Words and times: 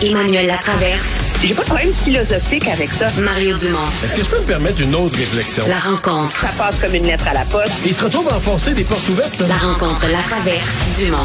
Emmanuel 0.00 0.46
Latraverse. 0.46 1.18
J'ai 1.42 1.54
pas 1.54 1.62
de 1.62 1.66
problème 1.66 1.92
philosophique 1.92 2.68
avec 2.68 2.88
ça. 2.90 3.08
Mario 3.20 3.56
Dumont. 3.58 3.78
Est-ce 4.04 4.14
que 4.14 4.22
je 4.22 4.28
peux 4.28 4.38
me 4.38 4.44
permettre 4.44 4.80
une 4.80 4.94
autre 4.94 5.18
réflexion? 5.18 5.64
La 5.68 5.78
rencontre. 5.78 6.36
Ça 6.36 6.50
passe 6.56 6.76
comme 6.76 6.94
une 6.94 7.06
lettre 7.06 7.26
à 7.26 7.32
la 7.32 7.44
poste. 7.44 7.72
Il 7.84 7.92
se 7.92 8.04
retrouve 8.04 8.28
à 8.28 8.36
enfoncer 8.36 8.74
des 8.74 8.84
portes 8.84 9.08
ouvertes. 9.08 9.40
La 9.48 9.56
rencontre 9.56 10.06
Latraverse. 10.08 11.00
Dumont. 11.00 11.16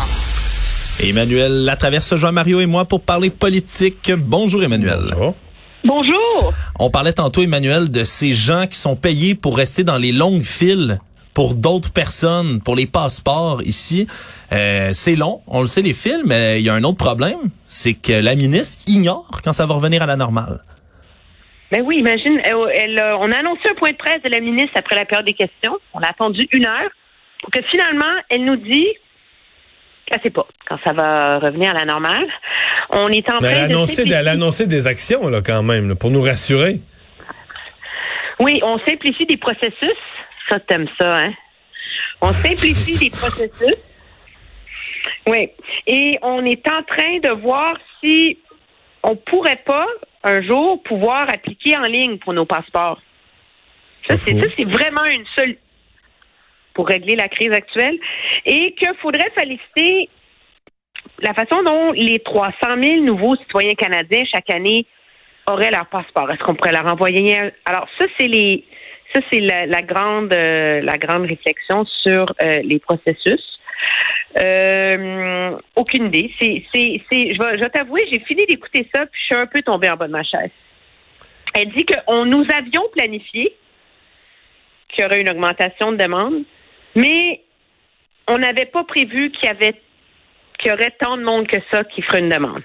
Emmanuel 1.00 1.66
Latraverse 1.66 2.08
se 2.08 2.18
joint 2.18 2.32
Mario 2.32 2.62
et 2.62 2.66
moi 2.66 2.86
pour 2.86 3.02
parler 3.02 3.30
politique. 3.30 4.12
Bonjour 4.18 4.64
Emmanuel. 4.64 5.02
Bonjour. 5.12 5.36
Bonjour. 5.84 6.54
On 6.80 6.90
parlait 6.90 7.14
tantôt 7.14 7.44
Emmanuel 7.44 7.92
de 7.92 8.04
ces 8.04 8.34
gens 8.34 8.66
qui 8.66 8.80
sont 8.80 8.96
payés 8.96 9.36
pour 9.36 9.56
rester 9.56 9.84
dans 9.84 9.98
les 9.98 10.12
longues 10.12 10.44
files 10.44 11.00
pour 11.34 11.56
d'autres 11.56 11.92
personnes, 11.92 12.62
pour 12.62 12.76
les 12.76 12.88
passeports 12.88 13.62
ici. 13.64 14.08
Euh, 14.52 14.90
c'est 14.94 15.16
long, 15.16 15.42
on 15.48 15.62
le 15.62 15.68
sait 15.68 15.82
les 15.82 15.94
files, 15.94 16.24
mais 16.26 16.60
il 16.60 16.66
y 16.66 16.70
a 16.70 16.74
un 16.74 16.84
autre 16.84 16.98
problème, 16.98 17.50
c'est 17.66 17.94
que 17.94 18.14
la 18.14 18.36
ministre 18.36 18.84
ignore 18.88 19.42
quand 19.44 19.54
ça 19.54 19.66
va 19.66 19.74
revenir 19.74 20.04
à 20.04 20.06
la 20.06 20.16
normale. 20.16 20.60
Ben 21.72 21.82
oui, 21.84 21.98
imagine, 21.98 22.40
elle, 22.44 22.56
elle, 22.76 23.00
euh, 23.00 23.18
on 23.18 23.32
a 23.32 23.38
annoncé 23.38 23.62
un 23.70 23.74
point 23.74 23.92
de 23.92 23.98
presse 23.98 24.22
de 24.24 24.30
la 24.30 24.40
ministre 24.40 24.74
après 24.76 24.96
la 24.96 25.06
période 25.06 25.26
des 25.26 25.34
questions. 25.34 25.76
On 25.94 26.02
a 26.02 26.08
attendu 26.08 26.48
une 26.52 26.68
heure 26.68 26.90
pour 27.42 27.52
que 27.52 27.62
finalement, 27.72 28.14
elle 28.30 28.46
nous 28.46 28.58
dit 28.58 28.88
qu'elle 30.06 30.22
sait 30.22 30.30
pas 30.30 30.46
quand 30.68 30.78
ça 30.86 30.94
va 30.94 31.40
revenir 31.40 31.72
à 31.72 31.80
la 31.80 31.86
normale. 31.86 32.28
On 32.92 33.10
est 33.10 33.28
en 33.30 33.40
Mais 33.42 33.48
train 33.48 33.50
elle 33.50 33.64
a 33.64 33.68
de 33.68 33.74
annoncé, 33.74 34.04
elle 34.06 34.28
a 34.28 34.32
annoncé 34.32 34.68
des 34.68 34.86
actions, 34.86 35.28
là, 35.30 35.42
quand 35.42 35.64
même, 35.64 35.90
là, 35.90 35.96
pour 35.96 36.12
nous 36.12 36.22
rassurer. 36.22 36.80
Oui, 38.40 38.60
on 38.64 38.78
simplifie 38.80 39.26
des 39.26 39.38
processus. 39.38 39.98
Ça, 40.50 40.60
t'aimes 40.60 40.90
ça, 41.00 41.18
hein? 41.18 41.34
On 42.22 42.28
simplifie 42.28 42.98
des 42.98 43.10
processus. 43.10 43.86
Oui. 45.28 45.50
Et 45.88 46.18
on 46.22 46.46
est 46.46 46.68
en 46.68 46.84
train 46.84 47.20
de 47.20 47.30
voir 47.42 47.78
si 48.00 48.40
on 49.04 49.16
pourrait 49.16 49.62
pas, 49.66 49.88
un 50.24 50.42
jour, 50.42 50.82
pouvoir 50.84 51.28
appliquer 51.30 51.76
en 51.78 51.82
ligne 51.82 52.18
pour 52.18 52.34
nos 52.34 52.46
passeports. 52.46 53.02
Ça, 54.08 54.18
c'est 54.18 54.40
ça, 54.40 54.48
c'est 54.56 54.66
vraiment 54.66 55.06
une 55.06 55.26
seule 55.36 55.58
pour 56.74 56.88
régler 56.88 57.16
la 57.16 57.30
crise 57.30 57.52
actuelle. 57.52 57.98
Et 58.46 58.74
qu'il 58.76 58.94
faudrait 59.02 59.32
féliciter 59.38 60.10
la 61.20 61.34
façon 61.34 61.62
dont 61.64 61.92
les 61.92 62.20
300 62.20 62.54
000 62.82 63.02
nouveaux 63.02 63.36
citoyens 63.36 63.76
canadiens 63.76 64.24
chaque 64.34 64.50
année 64.50 64.86
auraient 65.48 65.72
leur 65.72 65.88
passeport. 65.88 66.32
Est-ce 66.32 66.44
qu'on 66.44 66.56
pourrait 66.56 66.72
leur 66.72 66.92
envoyer 66.92 67.38
un... 67.38 67.52
Alors 67.66 67.88
ça, 68.00 68.06
c'est 68.18 68.28
les 68.28 68.66
ça, 69.14 69.22
c'est 69.32 69.40
la, 69.40 69.66
la 69.66 69.82
grande 69.82 70.34
euh, 70.34 70.82
la 70.82 70.98
grande 70.98 71.26
réflexion 71.26 71.86
sur 71.86 72.26
euh, 72.42 72.62
les 72.64 72.80
processus. 72.80 73.60
Euh, 74.40 75.58
aucune 75.76 76.08
idée. 76.08 76.32
C'est, 76.40 76.64
c'est, 76.74 77.02
c'est, 77.12 77.34
je 77.34 77.40
vais, 77.40 77.58
je 77.58 77.64
vais 77.64 77.70
t'avouer, 77.70 78.08
j'ai 78.12 78.20
fini 78.22 78.46
d'écouter 78.46 78.88
ça, 78.94 79.06
puis 79.06 79.20
je 79.22 79.26
suis 79.26 79.36
un 79.36 79.46
peu 79.46 79.62
tombée 79.62 79.90
en 79.90 79.96
bas 79.96 80.08
de 80.08 80.12
ma 80.12 80.24
chaise. 80.24 80.52
Elle 81.54 81.70
dit 81.72 81.86
qu'on 81.86 82.26
nous 82.26 82.46
avions 82.56 82.84
planifié 82.94 83.56
qu'il 84.90 85.04
y 85.04 85.06
aurait 85.06 85.22
une 85.22 85.30
augmentation 85.30 85.92
de 85.92 85.98
demande, 85.98 86.44
mais 86.96 87.42
on 88.28 88.38
n'avait 88.38 88.66
pas 88.66 88.84
prévu 88.84 89.32
qu'il 89.32 89.46
y 89.46 89.50
avait 89.50 89.76
qu'il 90.60 90.72
y 90.72 90.74
aurait 90.74 90.96
tant 91.00 91.18
de 91.18 91.24
monde 91.24 91.48
que 91.48 91.58
ça 91.72 91.84
qui 91.84 92.02
ferait 92.02 92.20
une 92.20 92.30
demande. 92.30 92.64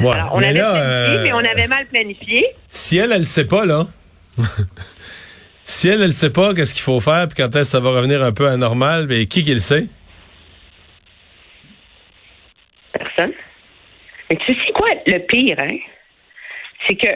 Ouais. 0.00 0.12
Alors, 0.12 0.32
on 0.34 0.42
avait 0.42 0.52
là, 0.52 0.72
planifié, 0.72 1.18
mais 1.22 1.32
on 1.32 1.50
avait 1.50 1.66
mal 1.66 1.86
planifié. 1.86 2.46
Si 2.68 2.98
elle, 2.98 3.12
elle 3.12 3.18
le 3.18 3.24
sait 3.24 3.46
pas, 3.46 3.64
là. 3.64 3.86
si 5.62 5.88
elle, 5.88 6.00
elle 6.00 6.06
le 6.08 6.12
sait 6.12 6.32
pas, 6.32 6.54
qu'est-ce 6.54 6.74
qu'il 6.74 6.82
faut 6.82 7.00
faire, 7.00 7.26
puis 7.28 7.36
quand 7.36 7.48
est-ce 7.48 7.58
que 7.60 7.64
ça 7.64 7.80
va 7.80 7.90
revenir 7.90 8.22
un 8.22 8.32
peu 8.32 8.46
à 8.48 8.56
normal, 8.56 9.06
mais 9.08 9.26
qui 9.26 9.42
qui 9.44 9.52
le 9.52 9.60
sait? 9.60 9.86
Personne. 12.92 13.32
Mais 14.30 14.36
tu 14.46 14.52
sais 14.54 14.72
quoi 14.72 14.88
le 15.06 15.18
pire, 15.18 15.56
hein? 15.60 15.76
C'est 16.86 16.96
que 16.96 17.08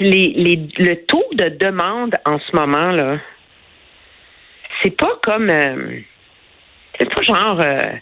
les, 0.00 0.32
les, 0.36 0.68
le 0.78 0.94
taux 1.06 1.24
de 1.32 1.48
demande 1.48 2.16
en 2.24 2.38
ce 2.38 2.56
moment, 2.56 2.90
là, 2.92 3.18
c'est 4.82 4.96
pas 4.96 5.18
comme. 5.22 5.50
euh, 5.50 6.00
c'est 6.98 7.12
pas 7.12 7.22
genre 7.22 7.60
euh, 7.60 7.92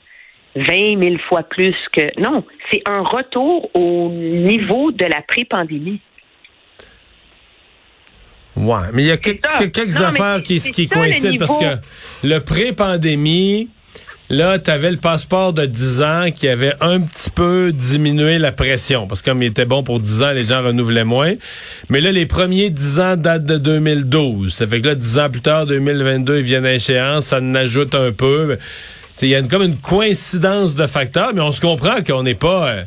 20 0.57 0.99
000 0.99 1.19
fois 1.29 1.43
plus 1.45 1.75
que. 1.93 2.21
Non, 2.21 2.45
c'est 2.71 2.83
un 2.87 3.03
retour 3.03 3.71
au 3.75 4.09
niveau 4.11 4.93
de 4.93 5.07
la 5.07 5.23
pré-pandémie. 5.23 6.01
Ouais, 8.57 8.77
mais 8.93 9.03
il 9.05 9.07
y 9.07 9.11
a 9.11 9.17
que- 9.17 9.31
que- 9.31 9.65
quelques 9.67 9.99
Non, 9.99 10.07
affaires 10.07 10.43
qui, 10.43 10.61
ça, 10.61 10.71
coïncident 10.93 11.37
parce 11.39 11.57
que 11.59 12.27
le 12.29 12.39
pré-pandémie, 12.41 13.69
là, 14.29 14.59
tu 14.59 14.71
avais 14.71 14.91
le 14.91 14.99
passeport 14.99 15.53
de 15.55 15.65
10 15.67 16.03
ans 16.03 16.27
qui 16.35 16.49
avait 16.49 16.75
un 16.81 17.01
petit 17.01 17.31
peu 17.31 17.73
diminué 17.73 18.39
la 18.39 18.53
pression 18.53 19.07
parce 19.07 19.23
que 19.23 19.31
comme 19.31 19.43
il 19.43 19.47
était 19.47 19.65
bon 19.65 19.83
pour 19.83 20.01
10 20.01 20.23
ans, 20.23 20.33
les 20.33 20.45
gens 20.45 20.63
renouvelaient 20.63 21.05
moins. 21.05 21.35
Mais 21.89 22.01
là, 22.01 22.13
les 22.13 22.27
premiers 22.27 22.69
10 22.71 23.01
ans 23.01 23.17
datent 23.17 23.45
de 23.47 23.57
2012. 23.57 24.53
Ça 24.55 24.67
fait 24.67 24.81
que 24.83 24.89
là, 24.89 24.95
10 24.95 25.19
ans 25.19 25.31
plus 25.31 25.41
tard, 25.43 25.67
2022, 25.67 26.39
ils 26.39 26.45
viennent 26.45 26.67
à 26.67 26.75
échéance, 26.75 27.27
ça 27.27 27.41
en 27.41 27.55
ajoute 27.55 27.95
un 27.95 28.13
peu. 28.13 28.59
Il 29.23 29.29
y 29.29 29.35
a 29.35 29.39
une- 29.39 29.49
comme 29.49 29.63
une 29.63 29.79
coïncidence 29.79 30.75
de 30.75 30.87
facteurs, 30.87 31.33
mais 31.35 31.41
on 31.41 31.53
se 31.53 31.61
comprend 31.61 32.03
qu'on 32.07 32.23
n'est 32.23 32.35
pas... 32.35 32.69
euh, 32.71 32.83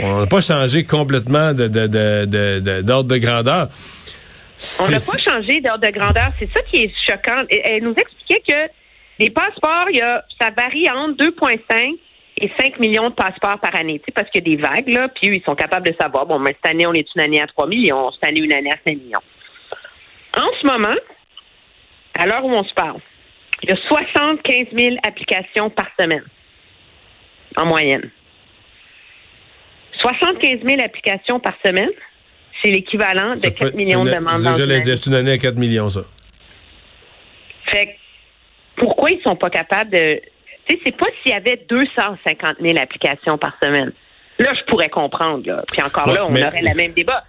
on 0.00 0.20
n'a 0.22 0.26
pas 0.26 0.40
changé 0.40 0.82
complètement 0.84 1.54
de, 1.54 1.68
de, 1.68 1.86
de, 1.86 2.24
de- 2.26 2.60
de- 2.60 2.82
d'ordre 2.82 3.08
de 3.08 3.16
grandeur. 3.18 3.68
On 4.80 4.88
n'a 4.90 4.98
pas 4.98 5.18
changé 5.18 5.60
d'ordre 5.60 5.86
de 5.86 5.92
grandeur. 5.92 6.30
C'est 6.38 6.50
ça 6.50 6.62
qui 6.62 6.84
est 6.84 6.92
choquant. 7.06 7.44
Elle 7.50 7.82
nous 7.82 7.94
expliquait 7.94 8.42
que 8.46 8.72
les 9.18 9.30
passeports, 9.30 9.90
y 9.90 10.00
a, 10.00 10.24
ça 10.40 10.50
varie 10.50 10.88
entre 10.90 11.24
2,5 11.24 11.98
et 12.38 12.50
5 12.58 12.78
millions 12.80 13.08
de 13.08 13.14
passeports 13.14 13.58
par 13.60 13.74
année. 13.74 13.98
Tu 13.98 14.06
sais, 14.06 14.12
parce 14.12 14.28
qu'il 14.30 14.46
y 14.46 14.52
a 14.52 14.56
des 14.56 14.62
vagues, 14.62 14.88
là, 14.88 15.08
puis 15.08 15.28
ils 15.28 15.42
sont 15.42 15.54
capables 15.54 15.86
de 15.86 15.94
savoir, 15.98 16.26
bon, 16.26 16.38
mais 16.38 16.54
cette 16.62 16.70
année, 16.70 16.86
on 16.86 16.92
est 16.92 17.06
une 17.14 17.22
année 17.22 17.40
à 17.40 17.46
3 17.46 17.66
millions, 17.66 18.10
cette 18.12 18.24
année, 18.24 18.40
une 18.40 18.52
année 18.52 18.70
à 18.70 18.76
5 18.86 18.96
millions. 18.96 19.22
En 20.36 20.48
ce 20.60 20.66
moment, 20.66 20.96
à 22.18 22.26
l'heure 22.26 22.44
où 22.44 22.50
on 22.50 22.64
se 22.64 22.74
parle, 22.74 23.00
il 23.62 23.70
y 23.70 23.72
a 23.72 23.76
75 23.88 24.66
000 24.72 24.96
applications 25.02 25.70
par 25.70 25.86
semaine, 25.98 26.24
en 27.56 27.64
moyenne. 27.64 28.10
75 30.00 30.60
000 30.62 30.80
applications 30.82 31.40
par 31.40 31.54
semaine, 31.64 31.90
c'est 32.62 32.70
l'équivalent 32.70 33.30
de 33.32 33.36
Ça 33.36 33.50
4 33.50 33.58
fait 33.58 33.74
millions 33.76 34.04
de 34.04 34.10
demandes. 34.10 34.42
Je 34.56 34.62
l'ai 34.62 34.80
dit, 34.80 34.90
c'est 34.96 35.06
une 35.06 35.14
année 35.14 35.32
à 35.32 35.38
4 35.38 35.56
millions, 35.56 35.88
ça. 35.90 36.02
Fait 37.70 37.86
que, 37.86 37.90
pourquoi 38.76 39.10
ils 39.10 39.20
sont 39.22 39.36
pas 39.36 39.50
capables 39.50 39.90
de. 39.90 40.20
Tu 40.68 40.74
sais, 40.74 40.80
c'est 40.84 40.96
pas 40.96 41.06
s'il 41.22 41.32
y 41.32 41.34
avait 41.34 41.64
250 41.68 42.56
000 42.60 42.78
applications 42.78 43.38
par 43.38 43.52
semaine. 43.62 43.92
Là, 44.38 44.52
je 44.58 44.64
pourrais 44.70 44.88
comprendre, 44.90 45.46
là. 45.46 45.62
Puis 45.70 45.80
encore 45.82 46.06
Ouais, 46.08 46.14
là, 46.14 46.26
on 46.26 46.30
mais- 46.30 46.44
aurait 46.44 46.62
le 46.62 46.74
même 46.74 46.92
débat. 46.92 47.24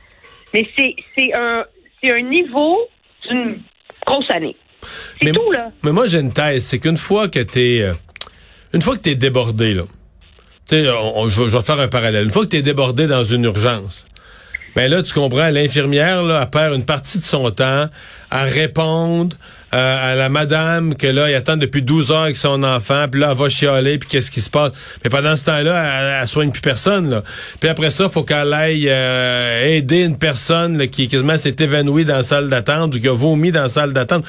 Mais 0.53 0.67
c'est, 0.77 1.33
un, 1.33 1.65
c'est 2.01 2.11
un 2.11 2.21
niveau 2.21 2.79
d'une 3.29 3.59
grosse 4.05 4.29
année. 4.31 4.55
C'est 5.19 5.25
Mais- 5.25 5.31
tout, 5.31 5.51
là. 5.51 5.71
Mais 5.83 5.91
moi, 5.91 6.05
j'ai 6.07 6.19
une 6.19 6.33
thèse, 6.33 6.65
c'est 6.65 6.79
qu'une 6.79 6.97
fois 6.97 7.27
que 7.29 7.39
t'es, 7.39 7.81
euh, 7.81 7.93
une 8.73 8.81
fois 8.81 8.95
que 8.95 9.01
t'es 9.01 9.15
débordé, 9.15 9.73
là, 9.73 9.83
tu 10.67 10.75
sais, 10.75 10.83
je 10.83 11.43
vais 11.43 11.61
faire 11.61 11.79
un 11.79 11.87
parallèle. 11.87 12.25
Une 12.25 12.31
fois 12.31 12.43
que 12.43 12.49
t'es 12.49 12.61
débordé 12.61 13.07
dans 13.07 13.23
une 13.23 13.43
urgence, 13.45 14.05
ben 14.77 14.91
là, 14.91 15.01
tu 15.01 15.11
comprends, 15.11 15.49
l'infirmière, 15.49 16.21
là, 16.21 16.45
perd 16.45 16.75
une 16.75 16.85
partie 16.85 17.17
de 17.17 17.23
son 17.23 17.49
temps 17.49 17.87
à 18.29 18.43
répondre 18.43 19.35
euh, 19.73 20.11
à 20.11 20.13
la 20.13 20.29
madame 20.29 20.95
que 20.95 21.07
là, 21.07 21.31
il 21.31 21.33
attend 21.33 21.57
depuis 21.57 21.81
12 21.81 22.11
heures 22.11 22.21
avec 22.21 22.37
son 22.37 22.61
enfant, 22.61 23.07
puis 23.11 23.19
là, 23.19 23.29
elle 23.31 23.37
va 23.37 23.49
chialer, 23.49 23.97
puis 23.97 24.07
qu'est-ce 24.07 24.29
qui 24.29 24.39
se 24.39 24.51
passe? 24.51 24.73
Mais 25.03 25.09
pendant 25.09 25.35
ce 25.35 25.45
temps-là, 25.45 25.83
elle, 25.83 26.21
elle 26.21 26.27
soigne 26.27 26.51
plus 26.51 26.61
personne, 26.61 27.09
là. 27.09 27.23
Puis 27.59 27.71
après 27.71 27.89
ça, 27.89 28.07
faut 28.07 28.21
qu'elle 28.21 28.53
aille 28.53 28.87
euh, 28.87 29.65
aider 29.65 30.03
une 30.03 30.19
personne 30.19 30.77
là, 30.77 30.85
qui 30.85 31.07
quasiment 31.07 31.37
s'est 31.37 31.55
évanouie 31.57 32.05
dans 32.05 32.17
la 32.17 32.21
salle 32.21 32.47
d'attente 32.47 32.93
ou 32.93 32.99
qui 32.99 33.07
a 33.07 33.15
vomi 33.15 33.51
dans 33.51 33.63
la 33.63 33.69
salle 33.69 33.93
d'attente. 33.93 34.25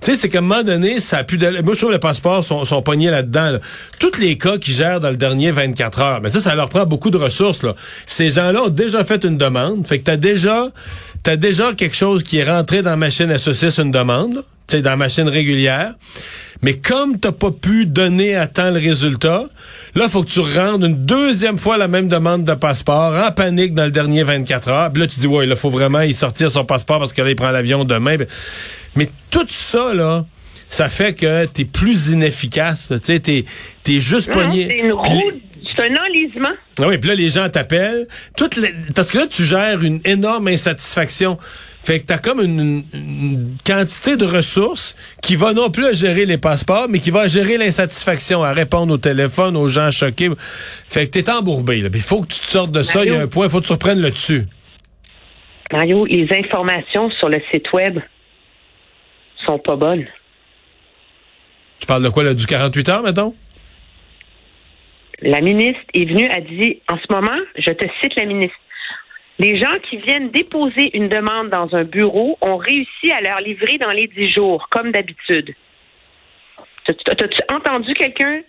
Tu 0.00 0.12
sais, 0.12 0.14
c'est 0.16 0.28
qu'à 0.28 0.38
un 0.38 0.42
moment 0.42 0.62
donné, 0.62 1.00
ça 1.00 1.18
a 1.18 1.24
plus 1.24 1.38
de... 1.38 1.62
Moi, 1.62 1.74
je 1.74 1.78
trouve 1.78 1.92
les 1.92 1.98
passeports 1.98 2.44
sont, 2.44 2.64
sont 2.64 2.82
pognés 2.82 3.10
là-dedans. 3.10 3.50
là. 3.52 3.58
Tous 3.98 4.18
les 4.18 4.36
cas 4.36 4.58
qui 4.58 4.72
gèrent 4.72 5.00
dans 5.00 5.10
le 5.10 5.16
dernier 5.16 5.50
24 5.50 6.00
heures, 6.00 6.20
mais 6.22 6.30
ça, 6.30 6.40
ça 6.40 6.54
leur 6.54 6.68
prend 6.68 6.86
beaucoup 6.86 7.10
de 7.10 7.16
ressources. 7.16 7.62
Là. 7.62 7.74
Ces 8.06 8.30
gens-là 8.30 8.64
ont 8.64 8.68
déjà 8.68 9.04
fait 9.04 9.24
une 9.24 9.38
demande. 9.38 9.86
Fait 9.86 9.98
que 9.98 10.04
t'as 10.04 10.16
déjà, 10.16 10.68
t'as 11.22 11.36
déjà 11.36 11.72
quelque 11.72 11.96
chose 11.96 12.22
qui 12.22 12.38
est 12.38 12.44
rentré 12.50 12.82
dans 12.82 12.90
la 12.90 12.96
machine 12.96 13.30
à 13.30 13.38
saucisse, 13.38 13.78
une 13.78 13.90
demande, 13.90 14.44
tu 14.66 14.76
sais, 14.76 14.82
dans 14.82 14.90
la 14.90 14.96
machine 14.96 15.28
régulière. 15.28 15.94
Mais 16.62 16.74
comme 16.74 17.18
t'as 17.18 17.32
pas 17.32 17.50
pu 17.50 17.86
donner 17.86 18.34
à 18.34 18.46
temps 18.46 18.70
le 18.70 18.80
résultat, 18.80 19.44
là, 19.94 20.08
faut 20.08 20.22
que 20.22 20.30
tu 20.30 20.40
rendes 20.40 20.84
une 20.84 21.04
deuxième 21.04 21.58
fois 21.58 21.76
la 21.76 21.88
même 21.88 22.08
demande 22.08 22.44
de 22.44 22.54
passeport 22.54 23.14
en 23.14 23.30
panique 23.30 23.74
dans 23.74 23.84
le 23.84 23.90
dernier 23.90 24.22
24 24.22 24.68
heures. 24.68 24.92
Puis 24.92 25.02
là, 25.02 25.08
tu 25.08 25.20
dis, 25.20 25.26
ouais, 25.26 25.46
là, 25.46 25.56
faut 25.56 25.70
vraiment 25.70 26.00
y 26.00 26.14
sortir 26.14 26.50
son 26.50 26.64
passeport 26.64 26.98
parce 26.98 27.12
que 27.12 27.22
là, 27.22 27.30
il 27.30 27.36
prend 27.36 27.50
l'avion 27.50 27.84
demain. 27.84 28.16
Mais 28.96 29.08
tout 29.30 29.46
ça, 29.48 29.92
là, 29.94 30.24
ça 30.68 30.88
fait 30.88 31.14
que 31.14 31.46
t'es 31.46 31.64
plus 31.64 32.08
inefficace. 32.10 32.88
Tu 32.88 32.98
sais, 33.02 33.20
t'es, 33.20 33.44
t'es 33.82 34.00
juste 34.00 34.32
pogné. 34.32 34.66
c'est 34.68 34.84
une 34.86 34.92
roue, 34.92 35.32
c'est 35.76 35.82
un 35.90 35.94
enlisement. 36.08 36.54
ah 36.80 36.88
oui, 36.88 36.98
puis 36.98 37.08
là, 37.08 37.14
les 37.14 37.30
gens 37.30 37.48
t'appellent. 37.48 38.06
Toutes 38.36 38.56
les- 38.56 38.74
Parce 38.94 39.10
que 39.10 39.18
là, 39.18 39.26
tu 39.26 39.44
gères 39.44 39.82
une 39.82 40.00
énorme 40.04 40.48
insatisfaction. 40.48 41.38
Fait 41.84 42.00
que 42.00 42.06
t'as 42.06 42.18
comme 42.18 42.40
une, 42.40 42.82
une 42.92 43.54
quantité 43.64 44.16
de 44.16 44.24
ressources 44.24 44.96
qui 45.22 45.36
va 45.36 45.52
non 45.52 45.70
plus 45.70 45.86
à 45.86 45.92
gérer 45.92 46.26
les 46.26 46.36
passeports, 46.38 46.86
mais 46.88 46.98
qui 46.98 47.12
va 47.12 47.20
à 47.22 47.26
gérer 47.28 47.58
l'insatisfaction, 47.58 48.42
à 48.42 48.52
répondre 48.52 48.92
au 48.92 48.98
téléphone, 48.98 49.56
aux 49.56 49.68
gens 49.68 49.92
choqués. 49.92 50.30
Fait 50.88 51.06
que 51.06 51.12
t'es 51.12 51.30
embourbé, 51.30 51.78
il 51.78 52.00
faut 52.00 52.22
que 52.22 52.26
tu 52.34 52.40
te 52.40 52.46
sortes 52.48 52.72
de 52.72 52.82
ça. 52.82 53.04
Il 53.04 53.12
y 53.12 53.14
a 53.16 53.20
un 53.20 53.28
point, 53.28 53.46
il 53.46 53.50
faut 53.52 53.60
que 53.60 53.66
tu 53.66 53.72
reprennes 53.72 54.00
le 54.00 54.10
dessus. 54.10 54.46
Mario, 55.72 56.06
les 56.06 56.26
informations 56.32 57.08
sur 57.10 57.28
le 57.28 57.40
site 57.52 57.72
web 57.72 57.98
sont 59.46 59.58
pas 59.58 59.76
bonnes. 59.76 60.06
Tu 61.80 61.86
parles 61.86 62.02
de 62.02 62.08
quoi, 62.08 62.24
là, 62.24 62.34
du 62.34 62.46
48 62.46 62.88
heures, 62.88 63.02
mettons? 63.02 63.34
La 65.20 65.40
ministre 65.40 65.80
est 65.94 66.04
venue, 66.04 66.28
a 66.28 66.40
dit, 66.40 66.80
en 66.88 66.98
ce 66.98 67.12
moment, 67.12 67.38
je 67.56 67.70
te 67.70 67.86
cite 68.00 68.14
la 68.16 68.26
ministre, 68.26 68.56
les 69.38 69.60
gens 69.60 69.78
qui 69.88 69.98
viennent 69.98 70.30
déposer 70.30 70.96
une 70.96 71.08
demande 71.08 71.50
dans 71.50 71.74
un 71.74 71.84
bureau 71.84 72.38
ont 72.40 72.56
réussi 72.56 73.12
à 73.12 73.20
leur 73.20 73.40
livrer 73.40 73.78
dans 73.78 73.90
les 73.90 74.08
10 74.08 74.30
jours, 74.30 74.68
comme 74.70 74.92
d'habitude. 74.92 75.54
As-tu 76.88 77.42
entendu 77.52 77.92
quelqu'un? 77.94 78.40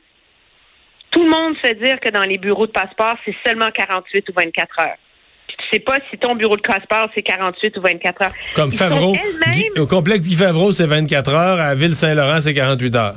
Tout 1.12 1.24
le 1.24 1.30
monde 1.30 1.56
sait 1.64 1.76
dire 1.76 2.00
que 2.00 2.10
dans 2.10 2.24
les 2.24 2.38
bureaux 2.38 2.68
de 2.68 2.72
passeport, 2.72 3.18
c'est 3.26 3.36
seulement 3.46 3.72
48 3.72 4.30
ou 4.30 4.34
24 4.34 4.80
heures. 4.80 4.98
Tu 5.70 5.78
sais 5.78 5.80
pas 5.80 5.98
si 6.10 6.18
ton 6.18 6.36
bureau 6.36 6.56
de 6.56 6.62
passeport, 6.62 7.10
c'est 7.14 7.24
48 7.24 7.78
ou 7.78 7.82
24 7.82 8.22
heures. 8.24 8.32
Comme 8.56 8.70
Ils 8.72 8.78
Favreau. 8.78 9.16
Guy- 9.52 9.80
Au 9.80 9.86
complexe 9.86 10.28
Guy 10.28 10.36
Favreau, 10.36 10.72
c'est 10.72 10.88
24 10.88 11.34
heures. 11.34 11.60
À 11.60 11.76
Ville-Saint-Laurent, 11.76 12.40
c'est 12.42 12.54
48 12.54 12.96
heures. 12.96 13.16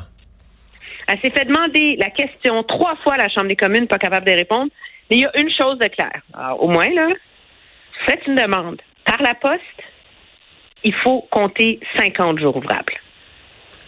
Elle 1.06 1.18
s'est 1.20 1.30
fait 1.30 1.44
demander 1.44 1.96
la 1.98 2.10
question 2.10 2.62
trois 2.64 2.96
fois 3.02 3.14
à 3.14 3.16
la 3.18 3.28
Chambre 3.28 3.48
des 3.48 3.56
communes, 3.56 3.86
pas 3.86 3.98
capable 3.98 4.26
de 4.26 4.32
répondre. 4.32 4.70
Mais 5.10 5.16
il 5.16 5.22
y 5.22 5.26
a 5.26 5.36
une 5.38 5.50
chose 5.50 5.78
de 5.78 5.86
claire. 5.88 6.22
Alors, 6.34 6.62
au 6.62 6.68
moins, 6.68 6.88
là, 6.88 7.08
faites 8.06 8.20
une 8.26 8.36
demande 8.36 8.80
par 9.04 9.20
la 9.22 9.34
poste, 9.34 9.60
il 10.84 10.94
faut 11.04 11.26
compter 11.30 11.78
50 11.96 12.38
jours 12.40 12.56
ouvrables. 12.56 12.94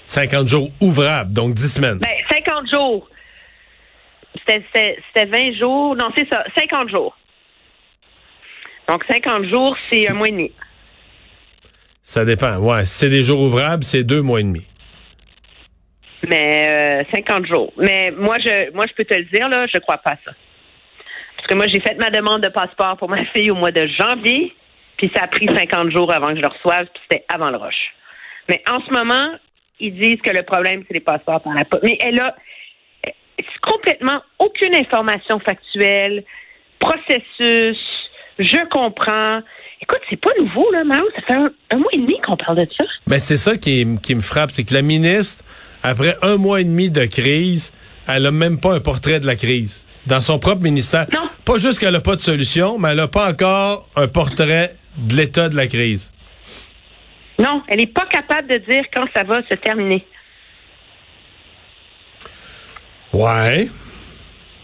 50 0.04 0.48
jours 0.48 0.68
ouvrables, 0.80 1.32
donc 1.32 1.54
10 1.54 1.74
semaines. 1.74 1.98
Ben, 1.98 2.08
50 2.30 2.68
jours. 2.72 3.08
C'était- 4.38 4.62
C'était 4.72 4.98
c'était 5.14 5.26
20 5.26 5.52
jours. 5.58 5.94
Non, 5.96 6.10
c'est 6.16 6.28
ça, 6.28 6.44
50 6.56 6.88
jours. 6.90 7.16
Donc, 8.92 9.04
50 9.10 9.46
jours, 9.46 9.74
c'est 9.78 10.06
un 10.10 10.12
mois 10.12 10.28
et 10.28 10.32
demi. 10.32 10.52
Ça 12.02 12.26
dépend. 12.26 12.58
Ouais, 12.58 12.84
si 12.84 12.98
c'est 12.98 13.08
des 13.08 13.22
jours 13.22 13.40
ouvrables, 13.40 13.84
c'est 13.84 14.04
deux 14.04 14.20
mois 14.20 14.40
et 14.40 14.42
demi. 14.42 14.66
Mais 16.28 17.00
euh, 17.00 17.02
50 17.14 17.46
jours. 17.46 17.72
Mais 17.78 18.10
moi, 18.10 18.38
je 18.38 18.70
moi, 18.74 18.84
je 18.86 18.92
peux 18.92 19.06
te 19.06 19.14
le 19.14 19.24
dire, 19.32 19.48
là, 19.48 19.66
je 19.72 19.78
crois 19.78 19.96
pas 19.96 20.10
à 20.10 20.16
ça. 20.22 20.32
Parce 21.36 21.48
que 21.48 21.54
moi, 21.54 21.68
j'ai 21.68 21.80
fait 21.80 21.94
ma 21.98 22.10
demande 22.10 22.42
de 22.42 22.50
passeport 22.50 22.98
pour 22.98 23.08
ma 23.08 23.24
fille 23.32 23.50
au 23.50 23.54
mois 23.54 23.70
de 23.70 23.86
janvier, 23.98 24.54
puis 24.98 25.10
ça 25.16 25.22
a 25.22 25.26
pris 25.26 25.46
50 25.46 25.90
jours 25.90 26.12
avant 26.12 26.28
que 26.28 26.36
je 26.36 26.42
le 26.42 26.48
reçoive, 26.48 26.84
puis 26.92 27.02
c'était 27.08 27.24
avant 27.32 27.48
le 27.48 27.56
rush. 27.56 27.94
Mais 28.50 28.62
en 28.70 28.78
ce 28.82 28.92
moment, 28.92 29.32
ils 29.80 29.98
disent 29.98 30.20
que 30.20 30.36
le 30.36 30.42
problème, 30.42 30.84
c'est 30.86 30.92
les 30.92 31.00
passeports 31.00 31.40
la. 31.46 31.64
Mais 31.82 31.96
elle 32.02 32.20
a 32.20 32.36
c'est 33.38 33.60
complètement 33.62 34.20
aucune 34.38 34.74
information 34.74 35.40
factuelle, 35.40 36.24
processus, 36.78 37.78
je 38.38 38.68
comprends. 38.70 39.40
Écoute, 39.80 40.00
c'est 40.08 40.20
pas 40.20 40.30
nouveau, 40.38 40.70
là, 40.72 40.84
Mao. 40.84 41.02
Ça 41.16 41.22
fait 41.26 41.34
un, 41.34 41.50
un 41.72 41.76
mois 41.78 41.90
et 41.92 41.98
demi 41.98 42.16
qu'on 42.24 42.36
parle 42.36 42.58
de 42.58 42.68
ça. 42.76 42.84
Ben, 43.06 43.18
c'est 43.18 43.36
ça 43.36 43.56
qui, 43.56 43.86
qui 44.02 44.14
me 44.14 44.20
frappe, 44.20 44.50
c'est 44.52 44.64
que 44.64 44.74
la 44.74 44.82
ministre, 44.82 45.44
après 45.82 46.16
un 46.22 46.36
mois 46.36 46.60
et 46.60 46.64
demi 46.64 46.90
de 46.90 47.04
crise, 47.04 47.72
elle 48.08 48.26
a 48.26 48.30
même 48.30 48.60
pas 48.60 48.74
un 48.74 48.80
portrait 48.80 49.20
de 49.20 49.26
la 49.26 49.36
crise. 49.36 49.88
Dans 50.06 50.20
son 50.20 50.38
propre 50.38 50.62
ministère. 50.62 51.06
Non. 51.12 51.28
Pas 51.44 51.58
juste 51.58 51.78
qu'elle 51.78 51.94
a 51.94 52.00
pas 52.00 52.16
de 52.16 52.20
solution, 52.20 52.78
mais 52.78 52.90
elle 52.90 53.00
a 53.00 53.08
pas 53.08 53.30
encore 53.30 53.88
un 53.96 54.08
portrait 54.08 54.74
de 54.96 55.16
l'état 55.16 55.48
de 55.48 55.56
la 55.56 55.66
crise. 55.66 56.12
Non, 57.38 57.62
elle 57.68 57.78
n'est 57.78 57.86
pas 57.86 58.06
capable 58.06 58.48
de 58.48 58.58
dire 58.58 58.84
quand 58.92 59.04
ça 59.14 59.22
va 59.22 59.42
se 59.48 59.54
terminer. 59.54 60.04
Ouais. 63.12 63.68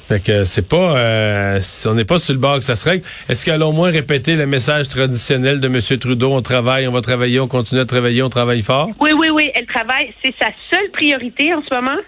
Fait 0.08 0.24
que 0.24 0.44
c'est 0.46 0.66
pas, 0.66 0.96
euh, 0.96 1.60
on 1.84 1.92
n'est 1.92 2.06
pas 2.06 2.18
sur 2.18 2.32
le 2.32 2.40
bord 2.40 2.56
que 2.56 2.64
ça 2.64 2.76
se 2.76 2.88
règle. 2.88 3.04
Est-ce 3.28 3.44
qu'elle 3.44 3.60
a 3.60 3.66
au 3.66 3.72
moins 3.72 3.90
répété 3.90 4.36
le 4.36 4.46
message 4.46 4.88
traditionnel 4.88 5.60
de 5.60 5.68
M. 5.68 5.98
Trudeau, 6.00 6.32
on 6.32 6.40
travaille, 6.40 6.88
on 6.88 6.92
va 6.92 7.02
travailler, 7.02 7.40
on 7.40 7.46
continue 7.46 7.82
à 7.82 7.84
travailler, 7.84 8.22
on 8.22 8.30
travaille 8.30 8.62
fort? 8.62 8.88
Oui, 9.00 9.10
oui, 9.12 9.28
oui, 9.28 9.50
elle 9.54 9.66
travaille. 9.66 10.14
C'est 10.24 10.34
sa 10.40 10.48
seule 10.70 10.90
priorité 10.92 11.52
en 11.52 11.62
ce 11.62 11.74
moment. 11.74 12.00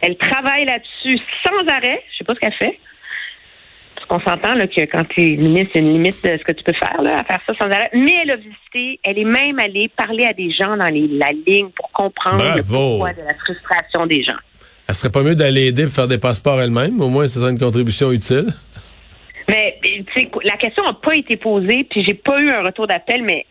Elle 0.00 0.16
travaille 0.16 0.64
là-dessus 0.64 1.20
sans 1.42 1.74
arrêt. 1.74 2.00
Je 2.12 2.18
sais 2.18 2.24
pas 2.24 2.34
ce 2.36 2.38
qu'elle 2.38 2.52
fait. 2.52 2.78
Parce 3.96 4.06
qu'on 4.06 4.30
s'entend 4.30 4.54
là, 4.54 4.68
que 4.68 4.82
quand 4.82 5.02
tu 5.08 5.20
es 5.20 5.36
ministre, 5.36 5.72
il 5.74 5.82
y 5.82 5.84
a 5.84 5.88
une 5.88 5.92
limite 5.94 6.22
de 6.24 6.38
ce 6.38 6.44
que 6.44 6.52
tu 6.52 6.62
peux 6.62 6.72
faire 6.72 7.02
là, 7.02 7.18
à 7.18 7.24
faire 7.24 7.40
ça 7.48 7.52
sans 7.60 7.68
arrêt. 7.68 7.90
Mais 7.94 8.14
elle 8.22 8.30
a 8.30 8.36
visité, 8.36 9.00
elle 9.02 9.18
est 9.18 9.24
même 9.24 9.58
allée 9.58 9.88
parler 9.88 10.24
à 10.24 10.34
des 10.34 10.52
gens 10.52 10.76
dans 10.76 10.86
les, 10.86 11.08
la 11.08 11.32
ligne 11.32 11.70
pour 11.70 11.90
comprendre 11.90 12.44
le 12.54 12.62
pourquoi 12.62 13.12
de 13.12 13.22
la 13.22 13.34
frustration 13.34 14.06
des 14.06 14.22
gens. 14.22 14.38
Elle 14.88 14.94
serait 14.94 15.12
pas 15.12 15.22
mieux 15.22 15.34
d'aller 15.34 15.66
aider 15.66 15.84
pour 15.84 15.92
faire 15.92 16.08
des 16.08 16.18
passeports 16.18 16.60
elle-même? 16.62 17.00
Au 17.00 17.08
moins, 17.08 17.28
ce 17.28 17.40
serait 17.40 17.50
une 17.50 17.58
contribution 17.58 18.10
utile. 18.10 18.46
Mais 19.46 19.78
tu 19.82 20.04
sais, 20.14 20.30
la 20.44 20.56
question 20.56 20.82
n'a 20.82 20.94
pas 20.94 21.14
été 21.14 21.36
posée, 21.36 21.84
puis 21.90 22.04
j'ai 22.06 22.14
pas 22.14 22.40
eu 22.40 22.50
un 22.50 22.62
retour 22.62 22.86
d'appel, 22.86 23.22
mais 23.22 23.44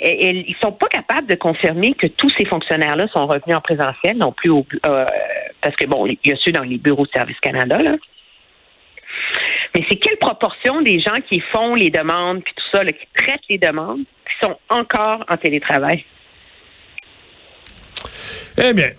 elle- 0.00 0.44
ils 0.46 0.56
sont 0.62 0.72
pas 0.72 0.88
capables 0.88 1.26
de 1.26 1.36
confirmer 1.36 1.94
que 1.94 2.06
tous 2.06 2.30
ces 2.36 2.44
fonctionnaires-là 2.44 3.08
sont 3.14 3.26
revenus 3.26 3.56
en 3.56 3.60
présentiel, 3.60 4.18
non 4.18 4.32
plus 4.32 4.50
au, 4.50 4.66
euh, 4.86 5.06
parce 5.62 5.76
que 5.76 5.86
bon, 5.86 6.06
il 6.06 6.18
y 6.24 6.32
a 6.32 6.36
ceux 6.42 6.52
dans 6.52 6.64
les 6.64 6.78
bureaux 6.78 7.06
de 7.06 7.12
Service 7.14 7.38
Canada 7.40 7.80
là. 7.80 7.96
Mais 9.74 9.84
c'est 9.88 9.96
quelle 9.96 10.18
proportion 10.18 10.82
des 10.82 11.00
gens 11.00 11.20
qui 11.28 11.40
font 11.52 11.74
les 11.74 11.88
demandes 11.88 12.42
puis 12.42 12.52
tout 12.54 12.76
ça, 12.76 12.82
là, 12.84 12.92
qui 12.92 13.06
traitent 13.14 13.40
les 13.48 13.58
demandes, 13.58 14.00
qui 14.00 14.46
sont 14.46 14.58
encore 14.68 15.24
en 15.30 15.36
télétravail? 15.36 16.04
Eh 18.58 18.74
bien, 18.74 18.90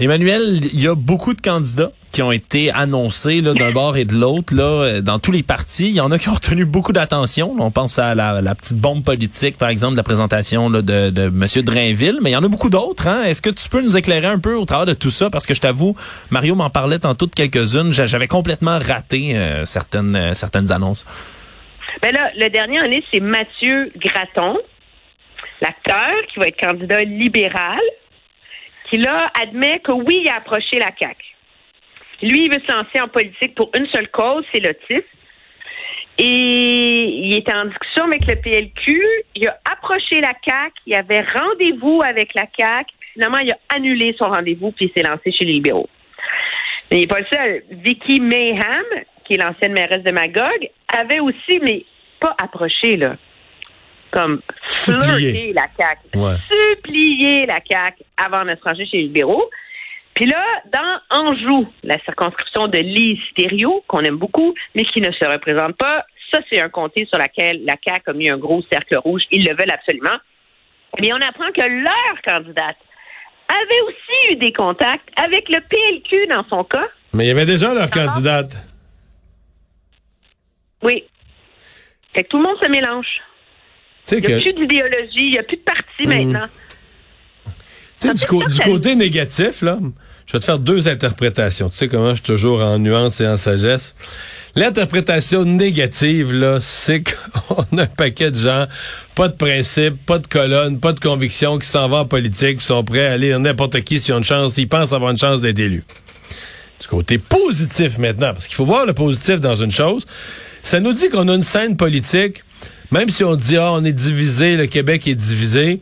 Emmanuel, 0.00 0.56
il 0.72 0.80
y 0.80 0.88
a 0.88 0.94
beaucoup 0.94 1.34
de 1.34 1.42
candidats 1.42 1.92
qui 2.10 2.22
ont 2.22 2.32
été 2.32 2.72
annoncés 2.72 3.42
d'un 3.42 3.70
bord 3.70 3.96
et 3.98 4.04
de 4.06 4.14
l'autre 4.14 4.54
là 4.56 4.62
euh, 4.64 5.00
dans 5.02 5.18
tous 5.18 5.30
les 5.30 5.42
partis. 5.42 5.88
Il 5.90 5.94
y 5.94 6.00
en 6.00 6.10
a 6.10 6.18
qui 6.18 6.28
ont 6.30 6.34
retenu 6.34 6.64
beaucoup 6.64 6.92
d'attention. 6.92 7.54
On 7.58 7.70
pense 7.70 7.98
à 7.98 8.14
la, 8.14 8.54
petite 8.54 8.78
bombe 8.78 9.04
politique, 9.04 9.58
par 9.58 9.68
exemple, 9.68 9.92
de 9.92 9.98
la 9.98 10.02
présentation 10.02 10.70
de, 10.70 10.80
de 10.80 11.22
M. 11.26 11.44
Drainville, 11.62 12.18
mais 12.22 12.30
il 12.30 12.32
y 12.32 12.36
en 12.36 12.42
a 12.42 12.48
beaucoup 12.48 12.70
d'autres. 12.70 13.06
Hein? 13.06 13.24
Est-ce 13.24 13.42
que 13.42 13.50
tu 13.50 13.68
peux 13.68 13.82
nous 13.82 13.96
éclairer 13.96 14.26
un 14.26 14.38
peu 14.38 14.54
au 14.54 14.64
travers 14.64 14.86
de 14.86 14.94
tout 14.94 15.10
ça? 15.10 15.28
Parce 15.30 15.46
que 15.46 15.52
je 15.54 15.60
t'avoue, 15.60 15.94
Mario 16.30 16.54
m'en 16.54 16.70
parlait 16.70 16.98
tantôt 16.98 17.26
de 17.26 17.34
quelques-unes. 17.34 17.92
J'a- 17.92 18.06
J'avais 18.06 18.26
complètement 18.26 18.78
raté 18.78 19.36
euh, 19.36 19.64
certaines, 19.66 20.16
euh, 20.16 20.32
certaines 20.34 20.72
annonces. 20.72 21.06
Ben 22.02 22.12
là, 22.12 22.30
le 22.36 22.48
dernier 22.48 22.80
en 22.80 22.84
liste, 22.84 23.08
c'est 23.12 23.20
Mathieu 23.20 23.92
Gratton, 23.98 24.56
l'acteur 25.60 26.10
qui 26.32 26.40
va 26.40 26.46
être 26.48 26.58
candidat 26.58 27.00
libéral, 27.04 27.78
qui 28.90 28.98
là 28.98 29.30
admet 29.40 29.78
que 29.80 29.92
oui, 29.92 30.22
il 30.24 30.28
a 30.28 30.36
approché 30.36 30.78
la 30.78 30.90
CAQ. 30.98 31.24
Lui, 32.22 32.46
il 32.46 32.52
veut 32.52 32.60
se 32.66 32.72
lancer 32.72 33.00
en 33.00 33.08
politique 33.08 33.54
pour 33.54 33.70
une 33.74 33.86
seule 33.86 34.10
cause, 34.10 34.44
c'est 34.52 34.60
l'autisme. 34.60 35.06
Et 36.18 37.04
il 37.24 37.34
était 37.34 37.54
en 37.54 37.64
discussion 37.64 38.04
avec 38.04 38.26
le 38.26 38.36
PLQ. 38.36 39.02
Il 39.36 39.48
a 39.48 39.58
approché 39.72 40.20
la 40.20 40.34
CAQ. 40.44 40.74
Il 40.86 40.94
avait 40.94 41.22
rendez-vous 41.22 42.02
avec 42.02 42.34
la 42.34 42.44
CAQ. 42.58 42.92
Finalement, 43.14 43.38
il 43.38 43.52
a 43.52 43.58
annulé 43.74 44.14
son 44.18 44.28
rendez-vous 44.28 44.72
puis 44.72 44.86
il 44.86 44.92
s'est 44.92 45.08
lancé 45.08 45.32
chez 45.32 45.46
les 45.46 45.54
libéraux. 45.54 45.88
Mais 46.90 46.98
il 46.98 47.00
n'est 47.02 47.06
pas 47.06 47.20
le 47.20 47.26
seul. 47.32 47.62
Vicky 47.70 48.20
Mayham, 48.20 48.84
qui 49.24 49.34
est 49.34 49.36
l'ancienne 49.38 49.72
mairesse 49.72 50.02
de 50.02 50.10
Magog, 50.10 50.68
avait 50.94 51.20
aussi, 51.20 51.58
mais 51.62 51.84
pas 52.20 52.34
approché, 52.42 52.96
là. 52.96 53.16
Comme 54.10 54.42
flirter 54.62 55.54
la 55.54 55.68
CAQ. 55.78 56.18
Ouais. 56.18 56.34
Supplier 56.84 57.46
la 57.46 57.60
CAQ 57.68 58.02
avant 58.16 58.44
de 58.44 58.50
se 58.56 58.62
ranger 58.68 58.86
chez 58.86 58.96
les 58.98 59.02
libéraux. 59.04 59.48
Puis 60.14 60.26
là, 60.26 60.44
dans 60.72 61.00
Anjou, 61.10 61.68
la 61.82 61.98
circonscription 62.00 62.68
de 62.68 62.78
Lise 62.78 63.18
Thériault, 63.36 63.84
qu'on 63.86 64.00
aime 64.00 64.16
beaucoup, 64.16 64.54
mais 64.74 64.84
qui 64.84 65.00
ne 65.00 65.10
se 65.12 65.24
représente 65.24 65.76
pas, 65.76 66.04
ça, 66.30 66.40
c'est 66.50 66.60
un 66.60 66.68
comté 66.68 67.06
sur 67.06 67.18
lequel 67.18 67.64
la 67.64 67.74
CAQ 67.84 68.10
a 68.10 68.12
mis 68.12 68.28
un 68.28 68.38
gros 68.38 68.62
cercle 68.70 68.96
rouge. 68.98 69.22
Ils 69.30 69.44
le 69.44 69.50
veulent 69.56 69.70
absolument. 69.72 70.16
Mais 71.00 71.12
on 71.12 71.16
apprend 71.16 71.50
que 71.52 71.60
leur 71.62 72.22
candidate 72.24 72.76
avait 73.48 73.80
aussi 73.82 74.32
eu 74.32 74.36
des 74.36 74.52
contacts 74.52 75.08
avec 75.16 75.48
le 75.48 75.60
PLQ 75.60 76.26
dans 76.28 76.44
son 76.48 76.64
cas. 76.64 76.86
mais 77.14 77.24
il 77.24 77.28
y 77.28 77.30
avait 77.32 77.46
déjà 77.46 77.72
leur 77.74 77.90
candidate. 77.90 78.52
Oui. 80.82 81.04
Fait 82.14 82.24
que 82.24 82.28
tout 82.28 82.38
le 82.38 82.44
monde 82.44 82.56
se 82.62 82.68
mélange. 82.68 83.06
Il 84.12 84.18
n'y 84.18 84.26
a 84.26 84.28
que, 84.38 84.42
plus 84.42 84.52
d'idéologie, 84.54 85.08
il 85.26 85.30
n'y 85.30 85.38
a 85.38 85.42
plus 85.44 85.56
de 85.56 85.62
parti 85.62 86.02
Mhm. 86.06 86.08
maintenant. 86.32 86.46
Tu 88.00 88.08
sais, 88.08 88.14
du, 88.14 88.26
co- 88.26 88.44
du 88.46 88.60
côté 88.60 88.94
négatif, 88.94 89.62
là, 89.62 89.78
je 90.26 90.32
vais 90.32 90.40
te 90.40 90.44
faire 90.44 90.58
deux 90.58 90.88
interprétations. 90.88 91.68
Tu 91.68 91.76
sais 91.76 91.88
comment 91.88 92.10
je 92.10 92.16
suis 92.16 92.22
toujours 92.24 92.62
en 92.62 92.78
nuance 92.78 93.20
et 93.20 93.26
en 93.26 93.36
sagesse? 93.36 93.94
L'interprétation 94.56 95.44
négative, 95.44 96.32
là, 96.32 96.58
c'est 96.60 97.02
qu'on 97.48 97.78
a 97.78 97.82
un 97.82 97.86
paquet 97.86 98.30
de 98.30 98.36
gens, 98.36 98.66
pas 99.14 99.28
de 99.28 99.34
principe, 99.34 100.04
pas 100.06 100.18
de 100.18 100.26
colonne, 100.26 100.80
pas 100.80 100.92
de 100.92 101.00
conviction, 101.00 101.58
qui 101.58 101.68
s'en 101.68 101.88
vont 101.88 101.98
en 101.98 102.04
politique, 102.04 102.58
qui 102.58 102.66
sont 102.66 102.82
prêts 102.82 103.06
à 103.06 103.12
aller 103.12 103.36
n'importe 103.38 103.80
qui 103.82 104.00
s'ils 104.00 104.14
ont 104.14 104.18
une 104.18 104.24
chance, 104.24 104.54
s'ils 104.54 104.68
pensent 104.68 104.92
avoir 104.92 105.10
une 105.10 105.18
chance 105.18 105.40
d'être 105.40 105.58
élus. 105.58 105.84
Du 106.80 106.86
côté 106.88 107.18
positif 107.18 107.98
maintenant, 107.98 108.32
parce 108.32 108.46
qu'il 108.46 108.56
faut 108.56 108.64
voir 108.64 108.86
le 108.86 108.92
positif 108.94 109.38
dans 109.40 109.56
une 109.56 109.70
chose, 109.70 110.06
ça 110.62 110.80
nous 110.80 110.92
dit 110.92 111.08
qu'on 111.10 111.28
a 111.28 111.34
une 111.34 111.42
scène 111.42 111.76
politique 111.76 112.42
même 112.92 113.08
si 113.08 113.22
on 113.22 113.36
dit, 113.36 113.56
ah, 113.56 113.70
on 113.72 113.84
est 113.84 113.92
divisé, 113.92 114.56
le 114.56 114.66
Québec 114.66 115.06
est 115.06 115.14
divisé, 115.14 115.80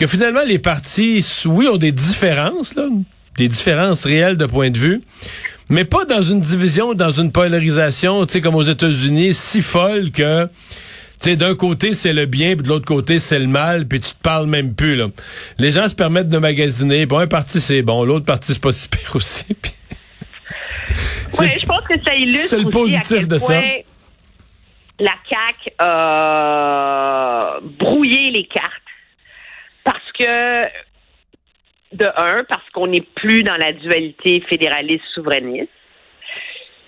que 0.00 0.06
finalement, 0.06 0.40
les 0.46 0.58
partis, 0.58 1.22
oui, 1.44 1.68
ont 1.68 1.76
des 1.76 1.92
différences, 1.92 2.74
là, 2.74 2.84
des 3.36 3.48
différences 3.48 4.06
réelles 4.06 4.38
de 4.38 4.46
point 4.46 4.70
de 4.70 4.78
vue, 4.78 5.02
mais 5.68 5.84
pas 5.84 6.06
dans 6.06 6.22
une 6.22 6.40
division, 6.40 6.94
dans 6.94 7.10
une 7.10 7.30
polarisation, 7.30 8.24
tu 8.24 8.32
sais, 8.32 8.40
comme 8.40 8.54
aux 8.54 8.62
États-Unis, 8.62 9.34
si 9.34 9.60
folle 9.60 10.10
que, 10.10 10.46
tu 10.46 10.50
sais, 11.20 11.36
d'un 11.36 11.54
côté 11.54 11.92
c'est 11.92 12.14
le 12.14 12.24
bien, 12.24 12.54
puis 12.54 12.62
de 12.62 12.68
l'autre 12.68 12.86
côté 12.86 13.18
c'est 13.18 13.38
le 13.38 13.46
mal, 13.46 13.86
puis 13.86 14.00
tu 14.00 14.12
te 14.12 14.20
parles 14.22 14.46
même 14.46 14.74
plus 14.74 14.96
là. 14.96 15.08
Les 15.58 15.70
gens 15.70 15.86
se 15.86 15.94
permettent 15.94 16.30
de 16.30 16.38
magasiner. 16.38 17.04
Bon, 17.04 17.18
un 17.18 17.26
parti 17.26 17.60
c'est 17.60 17.82
bon, 17.82 18.02
l'autre 18.02 18.24
parti 18.24 18.54
c'est 18.54 18.62
pas 18.62 18.72
si 18.72 18.88
pire 18.88 19.14
aussi. 19.14 19.44
oui, 21.38 21.46
je 21.60 21.66
pense 21.66 21.86
que 21.86 22.02
ça 22.02 22.14
illustre 22.14 22.56
le 22.56 22.70
positif 22.70 23.28
de 23.28 23.38
ça. 23.38 23.60
La 24.98 25.12
CAQ 25.28 25.74
a 25.78 27.58
brouillé 27.78 28.30
les 28.30 28.46
cartes 28.46 28.79
parce 29.90 30.12
que 30.12 30.68
de 31.92 32.06
un, 32.16 32.44
parce 32.44 32.68
qu'on 32.70 32.86
n'est 32.86 33.00
plus 33.00 33.42
dans 33.42 33.56
la 33.56 33.72
dualité 33.72 34.40
fédéraliste-souverainiste. 34.48 35.68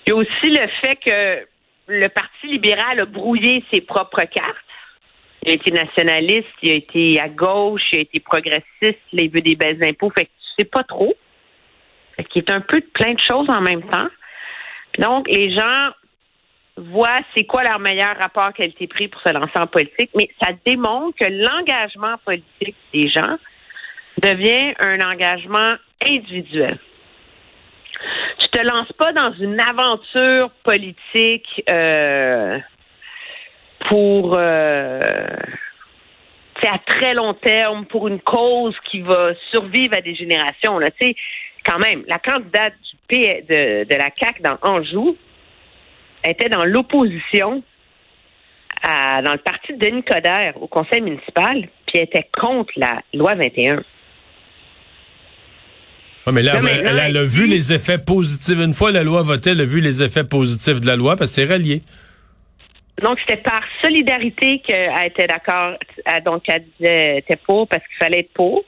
Il 0.07 0.11
y 0.11 0.13
a 0.13 0.17
aussi 0.17 0.51
le 0.51 0.69
fait 0.81 0.97
que 0.97 1.47
le 1.89 2.09
Parti 2.09 2.47
libéral 2.47 3.01
a 3.01 3.05
brouillé 3.05 3.65
ses 3.73 3.81
propres 3.81 4.25
cartes. 4.25 4.57
Il 5.43 5.51
a 5.51 5.55
été 5.55 5.73
nationaliste, 5.73 6.47
il 6.63 6.71
a 6.71 6.75
été 6.75 7.21
à 7.21 7.29
gauche, 7.29 7.83
il 7.93 7.99
a 7.99 8.03
été 8.03 8.21
progressiste, 8.21 9.01
il 9.13 9.31
veut 9.31 9.41
des 9.41 9.57
baisses 9.57 9.79
d'impôts. 9.79 10.11
Fait 10.11 10.27
que 10.27 10.31
tu 10.31 10.63
sais 10.63 10.65
pas 10.65 10.85
trop. 10.85 11.15
Fait 12.15 12.25
qu'il 12.25 12.45
est 12.45 12.51
un 12.53 12.61
peu 12.61 12.81
de 12.81 12.87
plein 12.95 13.15
de 13.15 13.21
choses 13.21 13.51
en 13.51 13.63
même 13.63 13.83
temps. 13.91 14.09
Donc, 14.99 15.27
les 15.29 15.53
gens 15.57 15.91
voient 16.77 17.21
c'est 17.35 17.45
quoi 17.45 17.63
leur 17.65 17.79
meilleur 17.79 18.17
rapport 18.19 18.53
qualité-prix 18.53 19.09
pour 19.09 19.21
se 19.21 19.31
lancer 19.31 19.57
en 19.57 19.67
politique, 19.67 20.11
mais 20.15 20.29
ça 20.41 20.51
démontre 20.65 21.17
que 21.19 21.27
l'engagement 21.31 22.17
politique 22.25 22.77
des 22.93 23.09
gens 23.09 23.37
devient 24.23 24.75
un 24.79 25.01
engagement 25.01 25.75
individuel. 26.05 26.79
Tu 28.39 28.49
te 28.49 28.61
lances 28.61 28.93
pas 28.93 29.13
dans 29.13 29.33
une 29.35 29.61
aventure 29.61 30.51
politique 30.65 31.63
euh, 31.71 32.59
pour 33.89 34.37
euh, 34.37 35.01
à 36.69 36.79
très 36.79 37.15
long 37.15 37.35
terme 37.35 37.87
pour 37.87 38.09
une 38.09 38.21
cause 38.21 38.75
qui 38.91 39.01
va 39.01 39.33
survivre 39.51 39.97
à 39.97 40.01
des 40.01 40.15
générations. 40.15 40.79
Là. 40.79 40.89
quand 41.65 41.79
même, 41.79 42.05
la 42.07 42.19
candidate 42.19 42.75
du 43.11 43.19
de, 43.19 43.85
de 43.85 43.95
la 43.95 44.11
CAC 44.11 44.41
dans 44.41 44.57
Anjou 44.63 45.17
était 46.25 46.49
dans 46.49 46.65
l'opposition 46.65 47.63
dans 48.85 49.33
le 49.33 49.39
parti 49.39 49.75
de 49.75 49.79
Denis 49.79 50.03
Coderre 50.03 50.61
au 50.61 50.67
conseil 50.67 51.01
municipal, 51.03 51.69
puis 51.87 52.01
était 52.01 52.29
contre 52.33 52.73
la 52.77 53.01
loi 53.15 53.37
21 53.37 53.85
mais 56.31 56.43
là, 56.43 56.61
elle, 56.63 57.17
a 57.17 57.25
vu 57.25 57.47
les 57.47 57.73
effets 57.73 57.99
positifs. 57.99 58.57
Une 58.57 58.75
fois 58.75 58.93
la 58.93 59.03
loi 59.03 59.23
votée, 59.23 59.51
elle 59.51 59.61
a 59.61 59.65
vu 59.65 59.81
les 59.81 60.03
effets 60.05 60.23
positifs 60.23 60.81
de 60.81 60.87
la 60.87 60.95
loi 60.95 61.17
parce 61.17 61.35
que 61.35 61.43
c'est 61.43 61.53
relié. 61.53 61.83
Donc, 63.03 63.19
c'était 63.21 63.43
par 63.43 63.63
solidarité 63.83 64.61
qu'elle 64.61 65.07
était 65.07 65.27
d'accord. 65.27 65.73
Donc, 66.25 66.45
elle 66.49 66.65
disait 66.79 67.19
était 67.19 67.37
pour 67.37 67.67
parce 67.67 67.83
qu'il 67.89 67.97
fallait 67.97 68.21
être 68.21 68.33
pour. 68.35 68.65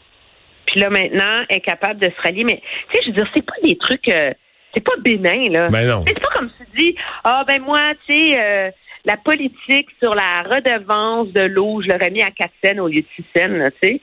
Puis 0.66 0.80
là, 0.80 0.90
maintenant, 0.90 1.44
elle 1.48 1.58
est 1.58 1.60
capable 1.60 2.00
de 2.00 2.06
se 2.06 2.22
rallier. 2.22 2.42
Mais, 2.42 2.60
tu 2.90 2.96
sais, 2.96 3.02
je 3.04 3.10
veux 3.10 3.16
dire, 3.16 3.30
c'est 3.34 3.46
pas 3.46 3.54
des 3.62 3.76
trucs... 3.76 4.08
Euh, 4.08 4.32
c'est 4.74 4.84
pas 4.84 4.96
bénin, 4.98 5.50
là. 5.50 5.68
Ben 5.68 5.88
non. 5.88 6.04
C'est 6.06 6.20
pas 6.20 6.28
comme 6.28 6.50
tu 6.50 6.64
dis, 6.76 6.96
ah, 7.24 7.44
ben 7.46 7.62
moi, 7.62 7.90
tu 8.06 8.18
sais... 8.18 8.40
Euh, 8.40 8.70
la 9.06 9.16
politique 9.18 9.88
sur 10.02 10.14
la 10.14 10.42
redevance 10.42 11.28
de 11.28 11.42
l'eau, 11.42 11.82
je 11.82 11.88
l'aurais 11.88 12.10
mis 12.10 12.22
à 12.22 12.30
4 12.30 12.52
cents 12.64 12.78
au 12.78 12.88
lieu 12.88 13.02
de 13.02 13.06
6 13.16 13.24
cents, 13.36 13.70
tu 13.82 13.88
sais. 13.88 14.00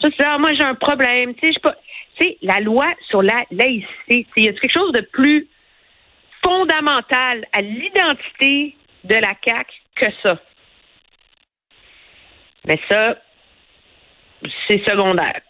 Ça, 0.00 0.08
c'est, 0.18 0.26
ah, 0.26 0.38
moi, 0.38 0.52
j'ai 0.52 0.64
un 0.64 0.74
problème, 0.74 1.34
tu 1.34 1.46
sais, 1.46 1.52
je 1.54 1.60
pas 1.60 1.76
tu 2.18 2.36
la 2.42 2.60
loi 2.60 2.86
sur 3.08 3.22
la 3.22 3.44
laïcité, 3.50 4.26
il 4.36 4.44
y 4.44 4.48
a 4.48 4.52
quelque 4.52 4.72
chose 4.72 4.92
de 4.92 5.00
plus 5.00 5.48
fondamental 6.44 7.46
à 7.52 7.60
l'identité 7.62 8.76
de 9.04 9.14
la 9.14 9.34
CAQ 9.44 9.72
que 9.96 10.06
ça? 10.22 10.38
Mais 12.66 12.78
ça, 12.88 13.16
c'est 14.68 14.84
secondaire. 14.86 15.40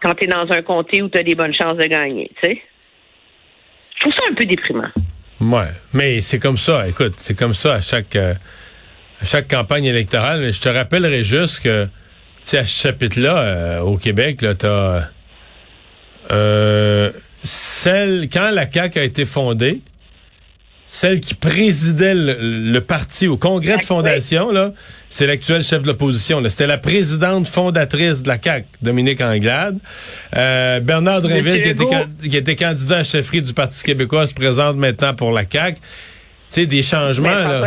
Quand 0.00 0.14
tu 0.14 0.24
es 0.24 0.26
dans 0.26 0.50
un 0.50 0.62
comté 0.62 1.02
où 1.02 1.08
tu 1.08 1.18
as 1.18 1.22
des 1.22 1.34
bonnes 1.34 1.54
chances 1.54 1.76
de 1.76 1.84
gagner, 1.84 2.30
tu 2.42 2.48
sais. 2.48 2.62
Trouve 4.02 4.14
ça 4.14 4.22
un 4.30 4.34
peu 4.34 4.44
déprimant. 4.44 4.88
Ouais, 5.40 5.70
mais 5.92 6.20
c'est 6.20 6.40
comme 6.40 6.56
ça, 6.56 6.88
écoute, 6.88 7.14
c'est 7.18 7.38
comme 7.38 7.54
ça 7.54 7.74
à 7.74 7.80
chaque, 7.80 8.16
euh, 8.16 8.34
à 9.20 9.24
chaque 9.24 9.48
campagne 9.48 9.84
électorale. 9.84 10.52
Je 10.52 10.60
te 10.60 10.68
rappellerai 10.68 11.22
juste 11.22 11.60
que, 11.60 11.84
à 11.84 12.64
ce 12.64 12.82
chapitre-là, 12.82 13.38
euh, 13.38 13.80
au 13.80 13.96
Québec, 13.96 14.42
là, 14.42 14.56
t'as 14.56 15.08
euh, 16.32 17.12
celle, 17.44 18.28
quand 18.32 18.50
la 18.50 18.70
CAQ 18.70 18.98
a 18.98 19.04
été 19.04 19.24
fondée, 19.24 19.80
celle 20.92 21.20
qui 21.20 21.32
présidait 21.32 22.12
le, 22.14 22.78
parti 22.80 23.26
au 23.26 23.38
congrès 23.38 23.78
de 23.78 23.82
fondation, 23.82 24.52
là, 24.52 24.72
c'est 25.08 25.26
l'actuel 25.26 25.62
chef 25.62 25.80
de 25.80 25.86
l'opposition. 25.86 26.42
C'était 26.50 26.66
la 26.66 26.76
présidente 26.76 27.46
fondatrice 27.46 28.22
de 28.22 28.28
la 28.28 28.36
CAQ, 28.38 28.66
Dominique 28.82 29.22
Anglade. 29.22 29.78
Euh, 30.36 30.80
Bernard 30.80 31.22
Drinville, 31.22 31.62
qui 31.62 32.36
était, 32.36 32.56
candidat 32.56 32.98
à 32.98 33.04
chefferie 33.04 33.40
du 33.40 33.54
Parti 33.54 33.82
québécois, 33.82 34.26
se 34.26 34.34
présente 34.34 34.76
maintenant 34.76 35.14
pour 35.14 35.32
la 35.32 35.44
CAQ. 35.50 35.78
Tu 35.78 35.80
sais, 36.50 36.66
des 36.66 36.82
changements. 36.82 37.30
là. 37.30 37.62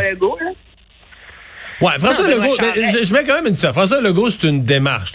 Ouais, 1.81 1.91
François 1.99 2.29
Legault, 2.29 2.55
je, 2.57 3.13
mets 3.13 3.25
quand 3.25 3.35
même 3.35 3.47
une 3.47 3.53
différence. 3.53 3.75
François 3.75 4.01
Legault, 4.01 4.29
c'est 4.29 4.47
une 4.47 4.63
démarche. 4.63 5.11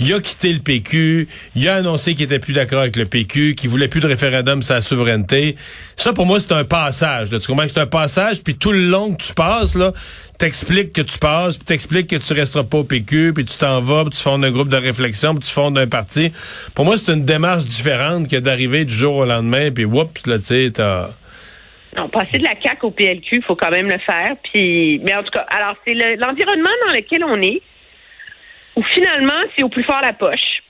il 0.00 0.12
a 0.12 0.20
quitté 0.20 0.52
le 0.52 0.58
PQ, 0.58 1.28
il 1.54 1.68
a 1.68 1.76
annoncé 1.76 2.14
qu'il 2.14 2.24
était 2.24 2.40
plus 2.40 2.52
d'accord 2.52 2.80
avec 2.80 2.96
le 2.96 3.06
PQ, 3.06 3.54
qu'il 3.54 3.70
voulait 3.70 3.86
plus 3.86 4.00
de 4.00 4.08
référendum 4.08 4.62
sur 4.62 4.74
la 4.74 4.80
souveraineté. 4.80 5.56
Ça, 5.94 6.12
pour 6.12 6.26
moi, 6.26 6.40
c'est 6.40 6.52
un 6.52 6.64
passage. 6.64 7.30
Tu 7.30 7.38
comprends? 7.46 7.66
Que 7.66 7.72
c'est 7.74 7.80
un 7.80 7.86
passage, 7.86 8.42
puis 8.42 8.56
tout 8.56 8.72
le 8.72 8.88
long 8.88 9.14
que 9.14 9.22
tu 9.22 9.32
passes, 9.32 9.76
là, 9.76 9.92
t'expliques 10.38 10.92
que 10.92 11.02
tu 11.02 11.18
passes, 11.18 11.56
puis 11.56 11.64
t'expliques 11.64 12.08
que 12.08 12.16
tu 12.16 12.32
resteras 12.32 12.64
pas 12.64 12.78
au 12.78 12.84
PQ, 12.84 13.32
puis 13.32 13.44
tu 13.44 13.56
t'en 13.56 13.80
vas, 13.80 14.02
puis 14.04 14.16
tu 14.16 14.22
fondes 14.22 14.44
un 14.44 14.50
groupe 14.50 14.68
de 14.68 14.76
réflexion, 14.76 15.36
puis 15.36 15.46
tu 15.46 15.54
fondes 15.54 15.78
un 15.78 15.86
parti. 15.86 16.32
Pour 16.74 16.84
moi, 16.84 16.96
c'est 16.98 17.12
une 17.12 17.24
démarche 17.24 17.64
différente 17.64 18.28
que 18.28 18.36
d'arriver 18.36 18.84
du 18.84 18.92
jour 18.92 19.14
au 19.16 19.24
lendemain, 19.24 19.70
puis 19.70 19.84
whoops, 19.84 20.26
là, 20.26 20.38
tu 20.38 20.46
sais, 20.46 20.72
t'as... 20.74 21.10
Non, 21.96 22.08
passer 22.08 22.38
de 22.38 22.44
la 22.44 22.54
CAC 22.54 22.84
au 22.84 22.90
PLQ, 22.90 23.36
il 23.36 23.42
faut 23.42 23.56
quand 23.56 23.70
même 23.70 23.88
le 23.88 23.98
faire. 23.98 24.36
Puis, 24.44 24.98
mais 25.04 25.14
en 25.14 25.22
tout 25.22 25.30
cas, 25.30 25.46
alors 25.50 25.76
c'est 25.84 25.94
l'environnement 25.94 26.70
dans 26.86 26.94
lequel 26.94 27.22
on 27.24 27.40
est, 27.42 27.60
où 28.76 28.82
finalement 28.94 29.42
c'est 29.54 29.62
au 29.62 29.68
plus 29.68 29.84
fort 29.84 30.00
la 30.00 30.14
poche. 30.14 30.62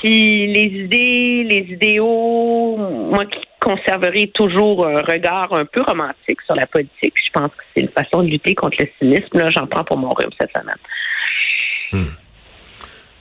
Puis 0.00 0.46
les 0.52 0.84
idées, 0.84 1.44
les 1.44 1.66
idéaux, 1.72 2.76
moi 2.76 3.26
qui 3.26 3.40
conserverai 3.60 4.28
toujours 4.28 4.86
un 4.86 5.02
regard 5.02 5.52
un 5.52 5.64
peu 5.64 5.82
romantique 5.82 6.40
sur 6.46 6.54
la 6.54 6.66
politique, 6.66 7.14
je 7.24 7.30
pense 7.32 7.50
que 7.50 7.62
c'est 7.74 7.82
une 7.82 7.90
façon 7.90 8.22
de 8.22 8.28
lutter 8.28 8.54
contre 8.54 8.76
le 8.80 8.88
cynisme. 8.98 9.38
Là, 9.38 9.50
j'en 9.50 9.66
prends 9.66 9.84
pour 9.84 9.98
mon 9.98 10.10
rhume 10.10 10.30
cette 10.40 10.50
semaine. 10.56 10.76
Hmm. 11.92 12.14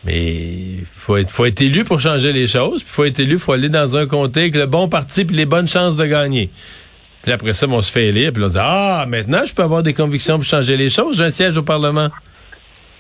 Mais 0.04 0.78
faut 0.86 1.18
être, 1.18 1.30
faut 1.30 1.46
être 1.46 1.62
élu 1.62 1.84
pour 1.84 2.00
changer 2.00 2.32
les 2.32 2.48
choses. 2.48 2.84
Puis 2.84 2.92
faut 2.92 3.06
être 3.06 3.20
élu, 3.20 3.38
faut 3.38 3.54
aller 3.54 3.70
dans 3.70 3.98
un 3.98 4.08
comté 4.08 4.42
avec 4.42 4.56
le 4.56 4.66
bon 4.66 4.88
parti 4.88 5.26
puis 5.26 5.36
les 5.36 5.46
bonnes 5.46 5.68
chances 5.68 5.96
de 5.98 6.06
gagner. 6.06 6.50
Puis 7.24 7.32
après 7.32 7.54
ça, 7.54 7.68
on 7.68 7.82
se 7.82 7.92
fait 7.92 8.08
élire, 8.08 8.32
puis 8.34 8.44
on 8.44 8.48
dit 8.48 8.58
Ah, 8.60 9.06
maintenant, 9.08 9.46
je 9.46 9.54
peux 9.54 9.64
avoir 9.64 9.84
des 9.84 9.94
convictions 9.94 10.36
pour 10.36 10.46
changer 10.46 10.78
les 10.78 10.90
choses. 10.90 11.18
J'ai 11.18 11.26
un 11.26 11.30
siège 11.30 11.58
au 11.58 11.64
Parlement. 11.64 12.10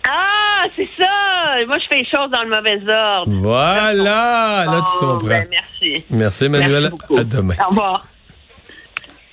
Ah, 0.07 0.63
c'est 0.75 0.89
ça! 0.99 1.07
Moi, 1.67 1.77
je 1.79 1.87
fais 1.89 2.01
les 2.01 2.05
choses 2.09 2.29
dans 2.31 2.43
le 2.43 2.49
mauvais 2.49 2.79
ordre. 2.93 3.31
Voilà! 3.41 4.65
Là, 4.65 4.85
tu 4.91 4.97
comprends. 4.99 5.27
Ben, 5.27 5.47
merci. 5.49 6.05
Merci, 6.09 6.45
Emmanuel. 6.45 6.91
À 7.17 7.23
demain. 7.23 7.55
Au 7.65 7.69
revoir. 7.69 8.05